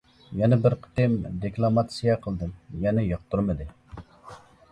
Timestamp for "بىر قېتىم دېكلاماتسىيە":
0.61-2.15